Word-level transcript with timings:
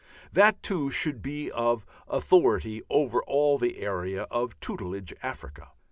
That, 0.33 0.63
too, 0.63 0.89
should 0.89 1.21
be 1.21 1.51
of 1.51 1.85
authority 2.07 2.81
over 2.89 3.21
all 3.21 3.59
the 3.59 3.77
area 3.77 4.23
of 4.31 4.59
"tutelage" 4.59 5.13
Africa. 5.21 5.73